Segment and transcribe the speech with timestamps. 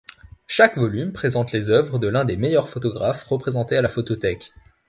[0.47, 4.51] Chaque volume présente les œuvres de l'un des meilleurs photographes représentés à la photothèque.